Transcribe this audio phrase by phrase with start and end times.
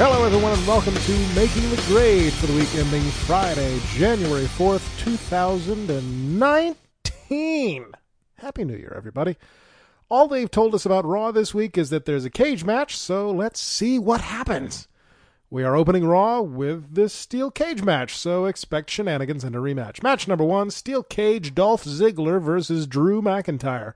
[0.00, 4.96] Hello, everyone, and welcome to Making the Grade for the week ending Friday, January 4th,
[5.02, 7.84] 2019.
[8.36, 9.36] Happy New Year, everybody.
[10.08, 13.32] All they've told us about Raw this week is that there's a cage match, so
[13.32, 14.86] let's see what happens.
[15.50, 20.00] We are opening Raw with this steel cage match, so expect shenanigans and a rematch.
[20.00, 23.94] Match number one Steel Cage Dolph Ziggler versus Drew McIntyre.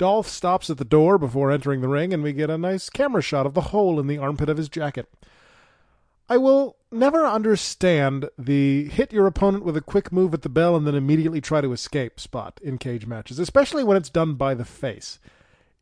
[0.00, 3.20] Dolph stops at the door before entering the ring, and we get a nice camera
[3.20, 5.12] shot of the hole in the armpit of his jacket.
[6.26, 10.74] I will never understand the hit your opponent with a quick move at the bell
[10.74, 14.54] and then immediately try to escape spot in cage matches, especially when it's done by
[14.54, 15.18] the face.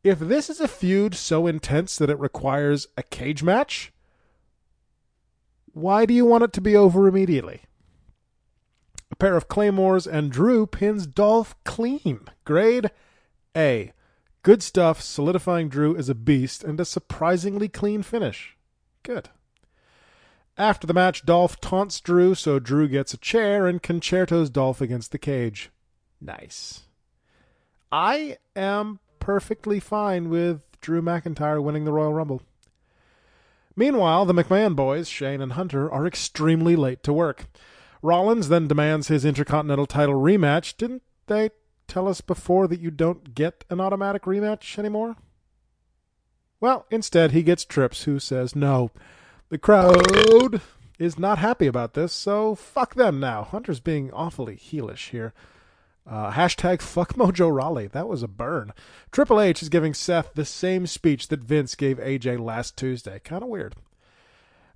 [0.03, 3.93] If this is a feud so intense that it requires a cage match,
[5.71, 7.61] why do you want it to be over immediately?
[9.11, 12.27] A pair of claymores and Drew pins Dolph clean.
[12.43, 12.91] Grade
[13.55, 13.93] A.
[14.41, 18.55] Good stuff, solidifying Drew as a beast and a surprisingly clean finish.
[19.03, 19.29] Good.
[20.57, 25.11] After the match, Dolph taunts Drew, so Drew gets a chair and con-chair-tos Dolph against
[25.11, 25.71] the cage.
[26.21, 26.83] Nice.
[27.91, 32.41] I am perfectly fine with Drew McIntyre winning the Royal Rumble.
[33.75, 37.47] Meanwhile, the McMahon boys, Shane and Hunter, are extremely late to work.
[38.01, 40.75] Rollins then demands his Intercontinental title rematch.
[40.77, 41.51] Didn't they
[41.89, 45.15] tell us before that you don't get an automatic rematch anymore?
[46.61, 48.91] Well, instead, he gets Trips, who says no.
[49.49, 50.61] The crowd
[50.99, 53.43] is not happy about this, so fuck them now.
[53.43, 55.33] Hunter's being awfully heelish here.
[56.09, 57.87] Uh, hashtag fuck Mojo Rawley.
[57.87, 58.73] That was a burn.
[59.11, 63.19] Triple H is giving Seth the same speech that Vince gave AJ last Tuesday.
[63.19, 63.75] Kind of weird.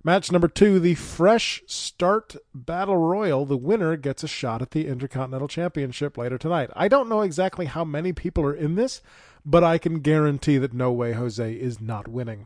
[0.06, 3.46] Match number two, the Fresh Start Battle Royal.
[3.46, 6.68] The winner gets a shot at the Intercontinental Championship later tonight.
[6.76, 9.00] I don't know exactly how many people are in this,
[9.46, 12.44] but I can guarantee that No Way Jose is not winning.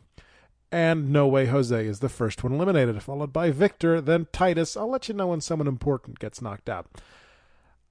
[0.70, 4.76] And No Way Jose is the first one eliminated, followed by Victor, then Titus.
[4.76, 6.86] I'll let you know when someone important gets knocked out.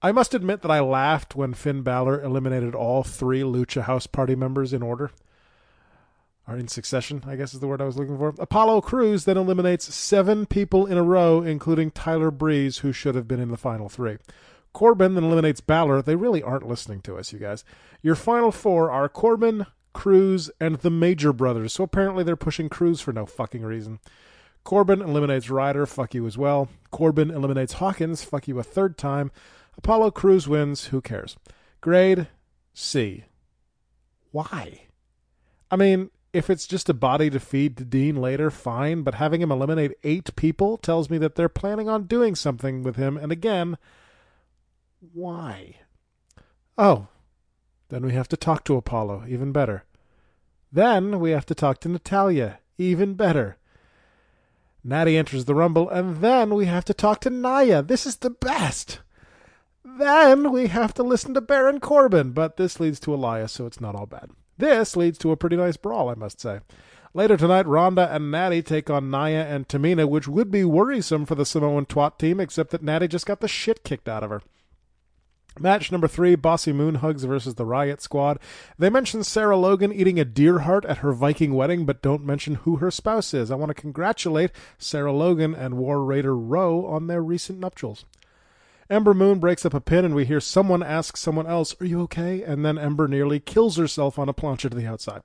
[0.01, 4.35] I must admit that I laughed when Finn Balor eliminated all three Lucha House Party
[4.35, 5.11] members in order
[6.47, 8.33] or in succession, I guess is the word I was looking for.
[8.39, 13.27] Apollo Crews then eliminates seven people in a row, including Tyler Breeze, who should have
[13.27, 14.17] been in the final three.
[14.73, 16.03] Corbin then eliminates Balor.
[16.03, 17.65] They really aren't listening to us, you guys.
[18.01, 21.73] Your final four are Corbin, Crews, and the Major Brothers.
[21.73, 23.99] So apparently they're pushing Crews for no fucking reason.
[24.63, 25.85] Corbin eliminates Ryder.
[25.85, 26.69] Fuck you as well.
[26.91, 28.23] Corbin eliminates Hawkins.
[28.23, 29.31] Fuck you a third time.
[29.77, 30.85] Apollo Crews wins.
[30.87, 31.37] Who cares?
[31.81, 32.27] Grade
[32.73, 33.25] C.
[34.31, 34.81] Why?
[35.71, 39.41] I mean, if it's just a body to feed to Dean later, fine, but having
[39.41, 43.31] him eliminate eight people tells me that they're planning on doing something with him, and
[43.31, 43.77] again,
[45.13, 45.77] why?
[46.77, 47.07] Oh,
[47.89, 49.85] then we have to talk to Apollo, even better.
[50.71, 53.57] Then we have to talk to Natalya, even better.
[54.83, 57.81] Natty enters the Rumble, and then we have to talk to Nia.
[57.81, 58.99] This is the best.
[59.83, 63.81] Then we have to listen to Baron Corbin, but this leads to Elias, so it's
[63.81, 64.31] not all bad.
[64.57, 66.59] This leads to a pretty nice brawl, I must say.
[67.13, 71.35] Later tonight, Ronda and Natty take on Nia and Tamina, which would be worrisome for
[71.35, 74.41] the Samoan twat team, except that Natty just got the shit kicked out of her.
[75.59, 78.39] Match number three, Bossy Moon Hugs versus the Riot Squad.
[78.77, 82.55] They mention Sarah Logan eating a deer heart at her Viking wedding, but don't mention
[82.55, 83.49] who her spouse is.
[83.49, 88.05] I want to congratulate Sarah Logan and War Raider Rowe on their recent nuptials.
[88.89, 92.01] Ember Moon breaks up a pin, and we hear someone ask someone else, Are you
[92.03, 92.41] okay?
[92.41, 95.23] And then Ember nearly kills herself on a plancha to the outside.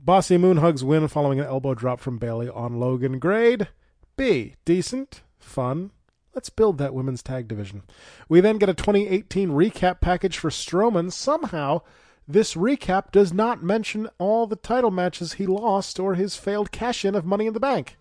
[0.00, 3.18] Bossy Moon hugs win following an elbow drop from Bayley on Logan.
[3.18, 3.68] Grade
[4.16, 4.54] B.
[4.64, 5.22] Decent.
[5.38, 5.90] Fun.
[6.34, 7.82] Let's build that women's tag division.
[8.28, 11.12] We then get a 2018 recap package for Strowman.
[11.12, 11.82] Somehow,
[12.28, 17.04] this recap does not mention all the title matches he lost or his failed cash
[17.04, 17.96] in of Money in the Bank.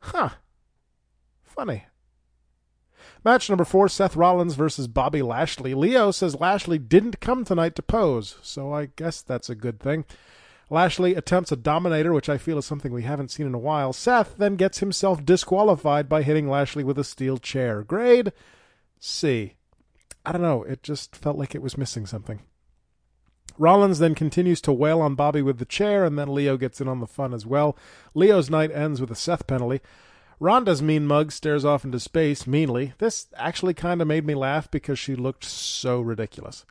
[0.00, 0.30] Huh.
[1.42, 1.84] Funny.
[3.22, 5.74] Match number four Seth Rollins versus Bobby Lashley.
[5.74, 10.06] Lio says Lashley didn't come tonight to pose, so I guess that's a good thing.
[10.70, 13.92] Lashley attempts a dominator, which I feel is something we haven't seen in a while.
[13.92, 17.82] Seth then gets himself disqualified by hitting Lashley with a steel chair.
[17.82, 18.32] Grade
[18.98, 19.54] C.
[20.24, 22.40] I don't know, it just felt like it was missing something.
[23.58, 26.88] Rollins then continues to wail on Bobby with the chair, and then Lio gets in
[26.88, 27.76] on the fun as well.
[28.14, 29.80] Lio's night ends with a Seth penalty.
[30.40, 32.94] Ronda's mean mug stares off into space meanly.
[32.96, 36.64] This actually kind of made me laugh because she looked so ridiculous.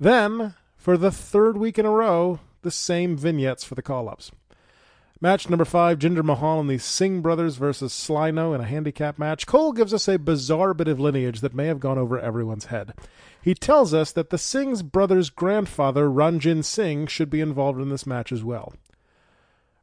[0.00, 4.32] Then, for the third week in a row, the same vignettes for the call ups.
[5.20, 9.46] Match number five Jinder Mahal and the Singh brothers versus Slyno in a handicap match.
[9.46, 12.94] Cole gives us a bizarre bit of lineage that may have gone over everyone's head.
[13.40, 18.06] He tells us that the Singh's brother's grandfather, Ranjin Singh, should be involved in this
[18.06, 18.72] match as well.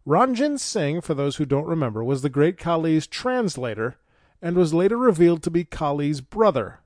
[0.05, 3.97] Ranjin Singh, for those who don't remember, was the great Khali's translator
[4.41, 6.79] and was later revealed to be Khali's brother.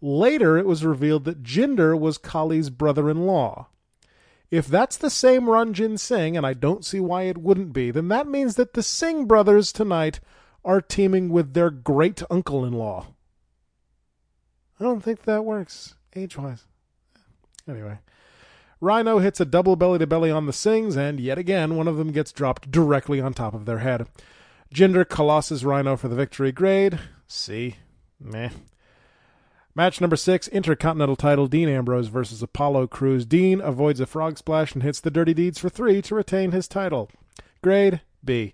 [0.00, 3.68] Later, it was revealed that Jinder was Khali's brother in law.
[4.50, 8.08] If that's the same Ranjin Singh, and I don't see why it wouldn't be, then
[8.08, 10.20] that means that the Singh brothers tonight
[10.64, 13.08] are teaming with their great uncle in law.
[14.78, 16.66] I don't think that works age wise.
[17.68, 17.98] Anyway.
[18.84, 21.96] Rhyno hits a double belly to belly on the Singhs, and yet again, one of
[21.96, 24.06] them gets dropped directly on top of their head.
[24.74, 26.52] Jinder Khallas Rhyno for the victory.
[26.52, 27.76] Grade C.
[28.20, 28.50] Meh.
[29.74, 33.24] Match number six, Intercontinental title, Dean Ambrose versus Apollo Crews.
[33.24, 36.68] Dean avoids a frog splash and hits the Dirty Deeds for three to retain his
[36.68, 37.10] title.
[37.62, 38.52] Grade B.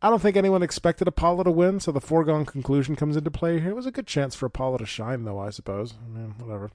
[0.00, 3.58] I don't think anyone expected Apollo to win, so the foregone conclusion comes into play
[3.58, 3.70] here.
[3.70, 5.94] It was a good chance for Apollo to shine, though, I suppose.
[5.94, 6.70] I mean, whatever.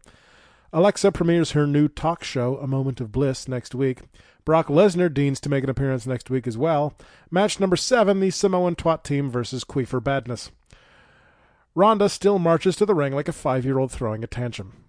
[0.76, 4.00] Alexa premieres her new talk show, A Moment of Bliss, next week.
[4.44, 6.96] Brock Lesnar deigns to make an appearance next week as well.
[7.30, 10.52] Match number seven, the Samoan Twat team versus Queefer Badness.
[11.76, 14.84] Ronda still marches to the ring like a five year old throwing a tantrum.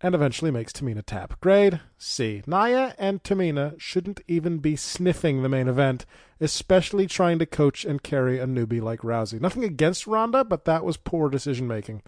[0.00, 1.40] And eventually makes Tamina tap.
[1.40, 2.42] Grade C.
[2.46, 6.04] Nia and Tamina shouldn't even be sniffing the main event,
[6.40, 9.40] especially trying to coach and carry a newbie like Rousey.
[9.40, 12.02] Nothing against Ronda, but that was poor decision making.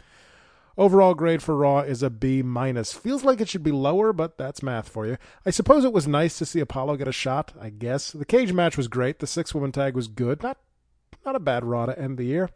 [0.80, 2.94] Overall grade for Raw is a B minus.
[2.94, 5.18] Feels like it should be lower, but that's math for you.
[5.44, 8.12] I suppose it was nice to see Apollo get a shot, I guess.
[8.12, 9.18] The cage match was great.
[9.18, 10.42] The six woman tag was good.
[10.42, 10.56] Not
[11.22, 12.48] not a bad Raw to end the year.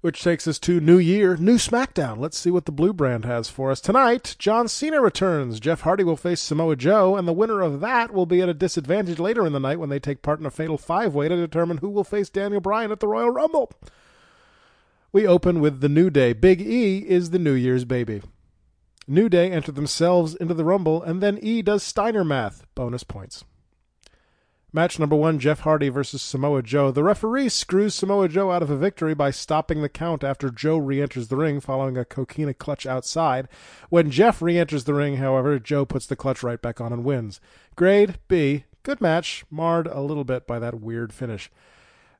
[0.00, 2.18] Which takes us to New Year, New SmackDown.
[2.18, 3.80] Let's see what the Blue Brand has for us.
[3.80, 5.58] Tonight, John Cena returns.
[5.58, 8.54] Jeff Hardy will face Samoa Joe, and the winner of that will be at a
[8.54, 11.34] disadvantage later in the night when they take part in a fatal five way to
[11.34, 13.72] determine who will face Daniel Bryan at the Royal Rumble.
[15.10, 16.34] We open with the New Day.
[16.34, 18.20] Big E is the New Year's baby.
[19.06, 22.66] New Day enter themselves into the Rumble, and then E does Steiner math.
[22.74, 23.42] Bonus points.
[24.70, 26.90] Match number one Jeff Hardy versus Samoa Joe.
[26.90, 30.76] The referee screws Samoa Joe out of a victory by stopping the count after Joe
[30.76, 33.48] re enters the ring following a coquina clutch outside.
[33.88, 37.02] When Jeff re enters the ring, however, Joe puts the clutch right back on and
[37.02, 37.40] wins.
[37.76, 38.64] Grade B.
[38.82, 41.50] Good match, marred a little bit by that weird finish.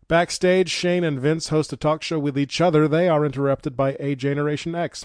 [0.08, 2.88] Backstage, Shane and Vince host a talk show with each other.
[2.88, 5.05] They are interrupted by A Generation X.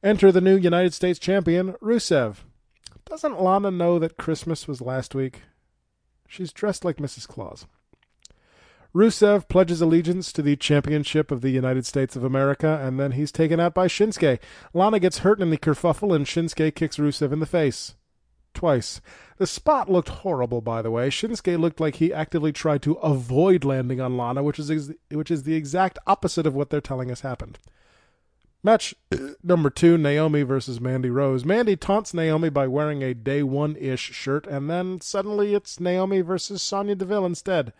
[0.00, 2.36] Enter the new United States champion, Rusev.
[3.04, 5.42] Doesn't Lana know that Christmas was last week?
[6.28, 7.26] She's dressed like Mrs.
[7.26, 7.66] Claus.
[8.94, 13.32] Rusev pledges allegiance to the championship of the United States of America, and then he's
[13.32, 14.38] taken out by Shinsuke.
[14.72, 17.96] Lana gets hurt in the kerfuffle, and Shinsuke kicks Rusev in the face.
[18.54, 19.00] Twice.
[19.36, 21.10] The spot looked horrible, by the way.
[21.10, 25.30] Shinsuke looked like he actively tried to avoid landing on Lana, which is ex- which
[25.30, 27.58] is the exact opposite of what they're telling us happened.
[28.62, 28.94] Match
[29.42, 31.44] number two Naomi versus Mandy Rose.
[31.44, 36.22] Mandy taunts Naomi by wearing a day one ish shirt, and then suddenly it's Naomi
[36.22, 37.72] versus Sonya Deville instead.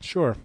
[0.00, 0.36] Sure.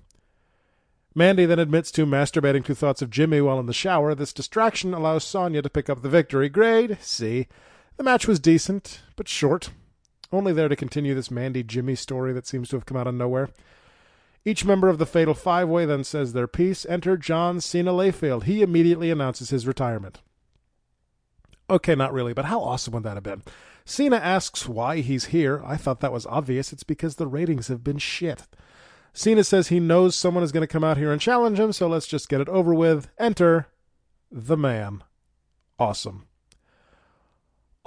[1.16, 4.13] Mandy then admits to masturbating to thoughts of Jimmy while in the shower.
[4.13, 6.50] This distraction allows Sonya to pick up the victory.
[6.50, 7.48] Grade C.
[7.98, 9.72] The match was decent, but short.
[10.32, 13.16] Only there to continue this Mandy Jimmy story that seems to have come out of
[13.16, 13.50] nowhere.
[14.46, 16.86] Each member of the Fatal Five Way then says their piece.
[16.86, 18.44] Enter John Cena Layfield.
[18.44, 20.22] He immediately announces his retirement.
[21.70, 23.44] Okay, not really, but how awesome would that have been?
[23.84, 25.62] Cena asks why he's here.
[25.66, 26.72] I thought that was obvious.
[26.72, 28.44] It's because the ratings have been shit.
[29.12, 31.88] Cena says he knows someone is going to come out here and challenge him, so
[31.88, 33.10] let's just get it over with.
[33.18, 33.68] Enter
[34.32, 35.04] the man.
[35.80, 36.27] Awesome.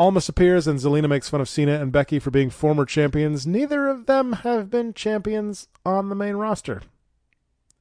[0.00, 3.46] Almas appears and Zelina makes fun of Cena and Becky for being former champions.
[3.46, 6.80] Neither of them have been champions on the main roster.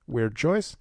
[0.05, 0.75] Weird choice.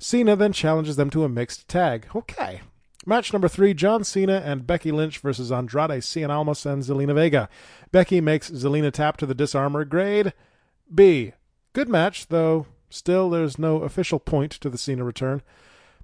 [0.00, 2.08] Cena then challenges them to a mixed tag.
[2.16, 2.62] Okay.
[3.06, 7.48] Match number three John Cena and Becky Lynch versus Andrade Cien Almas and Zelina Vega.
[7.92, 9.84] Becky makes Zelina tap to the Dis-arm-her.
[9.84, 10.32] Grade
[10.92, 11.32] B.
[11.74, 15.42] Good match, though still there's no official point to the Cena return.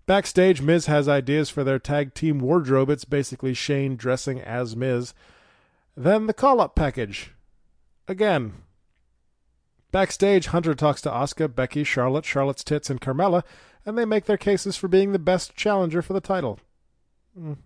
[0.08, 2.88] Backstage, Miz has ideas for their tag team wardrobe.
[2.88, 5.12] It's basically Shane dressing as Miz.
[5.94, 7.34] Then the call up package.
[8.08, 8.54] Again.
[9.92, 13.42] Backstage, Hunter talks to Asuka, Becky, Charlotte, Charlotte's Tits, and Carmella,
[13.84, 16.58] and they make their cases for being the best challenger for the title.
[17.38, 17.58] Mm.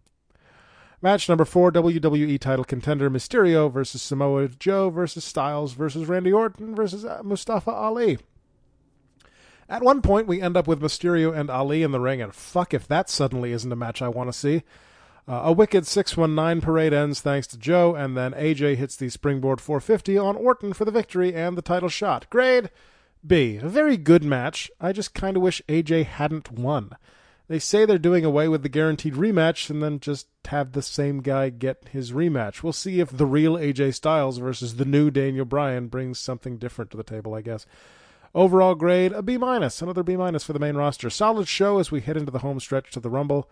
[1.01, 6.75] Match number four WWE title contender Mysterio versus Samoa Joe versus Styles versus Randy Orton
[6.75, 8.19] versus Mustafa Ali.
[9.73, 12.75] At one point, we end up with Mysterio and Ali in the ring, and fuck
[12.75, 14.65] if that suddenly isn't a match I want to see.
[15.27, 19.63] Uh, a wicked 619 parade ends thanks to Joe, and then AJ hits the springboard
[19.63, 22.29] 450 on Orton for the victory and the title shot.
[22.29, 22.69] Grade
[23.27, 23.57] B.
[23.63, 24.71] A very good match.
[24.79, 26.91] I just kind of wish AJ hadn't won.
[27.49, 31.23] They say they're doing away with the guaranteed rematch and then just have the same
[31.23, 32.63] guy get his rematch.
[32.63, 36.91] We'll see if the real AJ Styles versus the new Daniel Bryan brings something different
[36.91, 37.65] to the table, I guess.
[38.35, 41.11] Overall grade, a B minus, another B minus for the main roster.
[41.11, 43.51] Solid show as we head into the home stretch to the Rumble.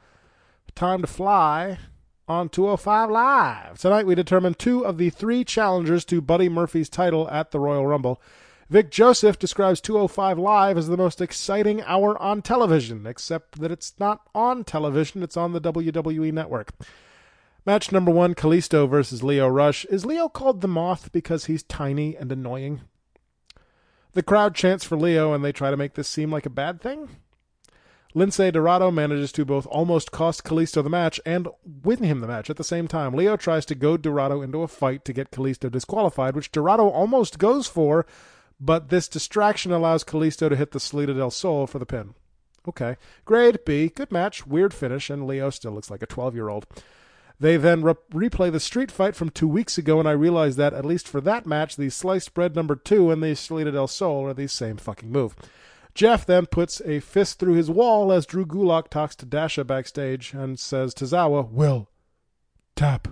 [0.74, 1.78] Time to fly
[2.26, 3.78] on 205 Live.
[3.78, 7.86] Tonight we determine two of the three challengers to Buddy Murphy's title at the Royal
[7.86, 8.22] Rumble.
[8.70, 13.92] Vic Joseph describes 205 Live as the most exciting hour on television, except that it's
[13.98, 16.72] not on television, it's on the WWE network.
[17.66, 19.84] Match number one Kalisto versus Lio Rush.
[19.86, 22.80] Is Lio called the Moth because he's tiny and annoying?
[24.12, 26.80] The crowd chants for Lio, and they try to make this seem like a bad
[26.80, 27.08] thing?
[28.14, 31.46] Lince Dorado manages to both almost cost Kalisto the match and
[31.84, 33.14] win him the match at the same time.
[33.14, 37.38] Lio tries to goad Dorado into a fight to get Kalisto disqualified, which Dorado almost
[37.38, 38.04] goes for,
[38.58, 42.14] but this distraction allows Kalisto to hit the Salida del Sol for the pin.
[42.68, 42.96] Okay.
[43.24, 43.88] Grade B.
[43.88, 44.44] Good match.
[44.44, 46.66] Weird finish, and Lio still looks like a 12 year old.
[47.40, 50.74] They then re- replay the street fight from two weeks ago, and I realize that,
[50.74, 54.26] at least for that match, the sliced bread number two and the Salida del Sol
[54.26, 55.34] are the same fucking move.
[55.94, 60.34] Jeff then puts a fist through his wall as Drew Gulak talks to Dasha backstage
[60.34, 61.88] and says Tozawa will
[62.76, 63.08] tap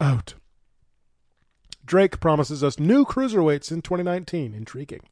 [0.00, 0.34] out.
[1.84, 4.54] Drake promises us new cruiserweights in 2019.
[4.54, 5.02] Intriguing.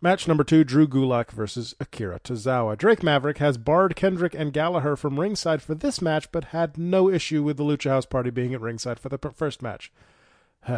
[0.00, 2.78] Match number two Drew Gulak versus Akira Tozawa.
[2.78, 7.10] Drake Maverick has barred Kendrick and Gallagher from ringside for this match, but had no
[7.10, 9.90] issue with the Lucha House Party being at ringside for the first match.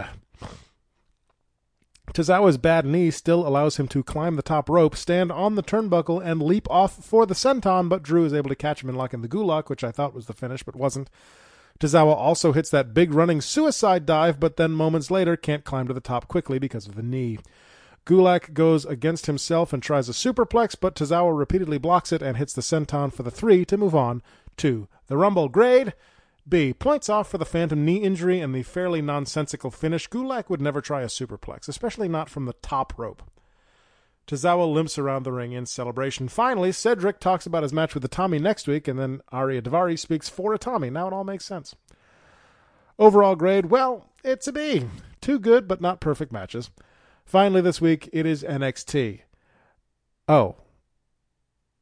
[2.14, 6.24] Tozawa's bad knee still allows him to climb the top rope, stand on the turnbuckle,
[6.24, 9.12] and leap off for the senton, but Drew is able to catch him and lock
[9.12, 11.10] in the Gulak, which I thought was the finish, but wasn't.
[11.78, 15.94] Tozawa also hits that big running suicide dive, but then moments later can't climb to
[15.94, 17.38] the top quickly because of the knee.
[18.06, 22.52] Gulak goes against himself and tries a superplex, but Tozawa repeatedly blocks it and hits
[22.52, 24.22] the senton for the three to move on
[24.56, 25.48] to the Rumble.
[25.48, 25.92] Grade
[26.48, 26.72] B.
[26.72, 30.08] Points off for the phantom knee injury and the fairly nonsensical finish.
[30.08, 33.22] Gulak would never try a superplex, especially not from the top rope.
[34.26, 36.28] Tozawa limps around the ring in celebration.
[36.28, 40.28] Finally, Cedric talks about his match with Itami next week, and then Ariya Daivari speaks
[40.28, 40.90] for Itami.
[40.90, 41.74] Now it all makes sense.
[42.98, 44.86] Overall grade, well, it's a B.
[45.20, 46.70] Two good but not perfect matches.
[47.24, 49.20] Finally, this week, it is NXT.
[50.28, 50.56] Oh,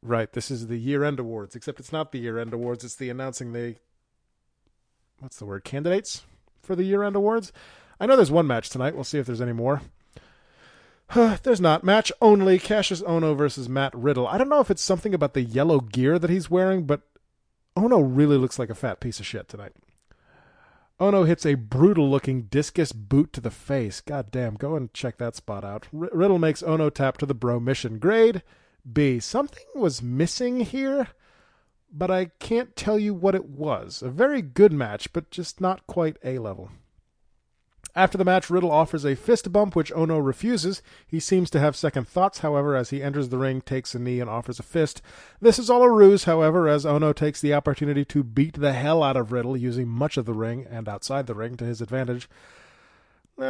[0.02, 0.32] right.
[0.32, 2.84] This is the year end awards, except it's not the year end awards.
[2.84, 3.76] It's the announcing the,
[5.18, 6.24] what's the word, candidates
[6.62, 7.52] for the year end awards.
[8.00, 8.94] I know there's one match tonight.
[8.94, 9.82] We'll see if there's any more.
[11.42, 11.84] There's not.
[11.84, 12.58] Match only.
[12.58, 14.28] Kassius Ohno versus Matt Riddle.
[14.28, 17.00] I don't know if it's something about the yellow gear that he's wearing, but
[17.76, 19.72] Ohno really looks like a fat piece of shit tonight.
[21.00, 24.00] Ohno hits a brutal looking discus boot to the face.
[24.00, 25.86] God damn, go and check that spot out.
[25.96, 27.98] R- Riddle makes Ohno tap to the Bromission.
[27.98, 28.42] Grade
[28.90, 29.20] B.
[29.20, 31.08] Something was missing here,
[31.92, 34.02] but I can't tell you what it was.
[34.02, 36.70] A very good match, but just not quite A level.
[37.96, 40.82] After the match, Riddle offers a fist bump, which Ohno refuses.
[41.06, 44.20] He seems to have second thoughts, however, as he enters the ring, takes a knee,
[44.20, 45.02] and offers a fist.
[45.40, 49.02] This is all a ruse, however, as Ohno takes the opportunity to beat the hell
[49.02, 52.28] out of Riddle, using much of the ring and outside the ring to his advantage.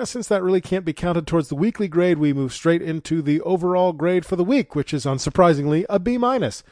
[0.04, 3.40] Since that really can't be counted towards the weekly grade, we move straight into the
[3.40, 6.62] overall grade for the week, which is unsurprisingly a B minus.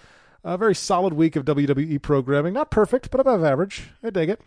[0.45, 2.53] A very solid week of WWE programming.
[2.53, 3.89] Not perfect, but above average.
[4.03, 4.41] I dig it.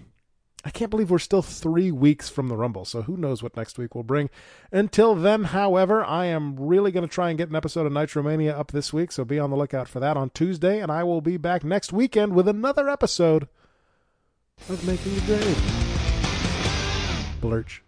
[0.66, 3.78] I can't believe we're still three weeks from the Rumble, so who knows what next
[3.78, 4.30] week will bring.
[4.72, 8.58] Until then, however, I am really going to try and get an episode of Nitromania
[8.58, 11.22] up this week, so be on the lookout for that on Tuesday, and I will
[11.22, 13.48] be back next weekend with another episode
[14.68, 15.58] of Making the Grade.
[17.42, 17.80] Blurch.